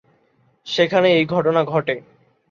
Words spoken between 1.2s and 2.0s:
ঘটনা ঘটে।